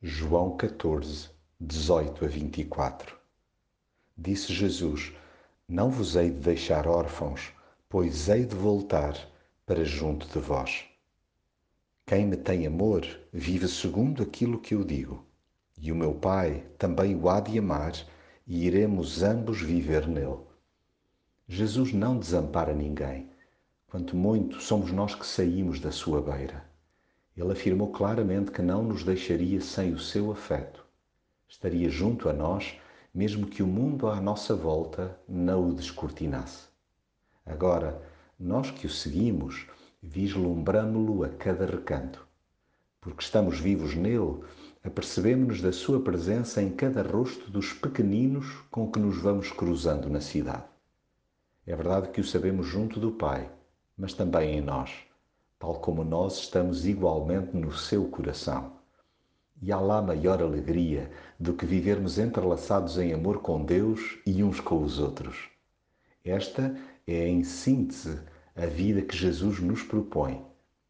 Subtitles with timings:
[0.00, 1.28] João 14,
[1.60, 3.16] 18 a 24
[4.16, 5.12] Disse Jesus:
[5.68, 7.52] Não vos hei de deixar órfãos,
[7.88, 9.18] pois hei de voltar
[9.66, 10.84] para junto de vós.
[12.06, 15.26] Quem me tem amor vive segundo aquilo que eu digo,
[15.76, 17.94] e o meu Pai também o há de amar,
[18.46, 20.38] e iremos ambos viver nele.
[21.48, 23.28] Jesus não desampara ninguém,
[23.88, 26.67] quanto muito somos nós que saímos da sua beira.
[27.38, 30.84] Ele afirmou claramente que não nos deixaria sem o seu afeto.
[31.48, 32.76] Estaria junto a nós,
[33.14, 36.66] mesmo que o mundo à nossa volta não o descortinasse.
[37.46, 38.02] Agora,
[38.36, 39.68] nós que o seguimos,
[40.02, 42.26] vislumbramo-lo a cada recanto.
[43.00, 44.40] Porque estamos vivos nele,
[44.82, 50.20] apercebemos-nos da sua presença em cada rosto dos pequeninos com que nos vamos cruzando na
[50.20, 50.64] cidade.
[51.64, 53.48] É verdade que o sabemos junto do Pai,
[53.96, 54.90] mas também em nós
[55.58, 58.72] tal como nós estamos igualmente no seu coração.
[59.60, 64.60] E há lá maior alegria do que vivermos entrelaçados em amor com Deus e uns
[64.60, 65.50] com os outros.
[66.24, 68.20] Esta é, em síntese,
[68.54, 70.44] a vida que Jesus nos propõe,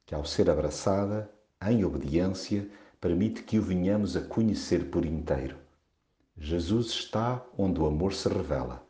[0.05, 1.31] que ao ser abraçada,
[1.67, 2.69] em obediência,
[3.01, 5.57] permite que o venhamos a conhecer por inteiro.
[6.37, 8.85] Jesus está onde o amor se revela.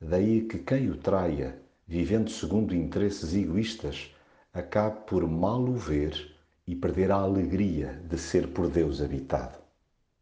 [0.00, 4.14] Daí que quem o traia, vivendo segundo interesses egoístas,
[4.54, 6.14] acabe por mal o ver
[6.64, 9.63] e perder a alegria de ser por Deus habitado.